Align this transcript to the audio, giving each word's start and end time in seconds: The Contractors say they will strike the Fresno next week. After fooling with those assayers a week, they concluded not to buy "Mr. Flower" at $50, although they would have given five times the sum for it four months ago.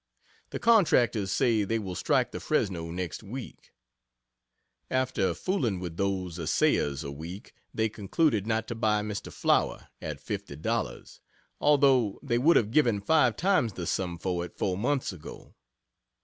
The 0.49 0.57
Contractors 0.57 1.31
say 1.31 1.63
they 1.63 1.77
will 1.77 1.93
strike 1.93 2.31
the 2.31 2.39
Fresno 2.39 2.89
next 2.89 3.21
week. 3.21 3.71
After 4.89 5.35
fooling 5.35 5.79
with 5.79 5.97
those 5.97 6.39
assayers 6.39 7.03
a 7.03 7.11
week, 7.11 7.53
they 7.71 7.87
concluded 7.87 8.47
not 8.47 8.67
to 8.69 8.73
buy 8.73 9.03
"Mr. 9.03 9.31
Flower" 9.31 9.89
at 10.01 10.17
$50, 10.17 11.19
although 11.59 12.19
they 12.23 12.39
would 12.39 12.55
have 12.57 12.71
given 12.71 12.99
five 12.99 13.35
times 13.35 13.73
the 13.73 13.85
sum 13.85 14.17
for 14.17 14.43
it 14.43 14.57
four 14.57 14.75
months 14.75 15.13
ago. 15.13 15.53